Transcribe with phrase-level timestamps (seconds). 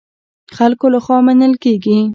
[0.57, 1.97] خلکو له خوا منل کېږي.